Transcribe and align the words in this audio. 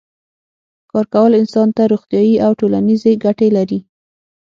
کار 0.91 1.05
کول 1.13 1.31
انسان 1.41 1.67
ته 1.75 1.83
روغتیایی 1.93 2.35
او 2.45 2.51
ټولنیزې 2.59 3.11
ګټې 3.25 3.47
لري 3.57 3.79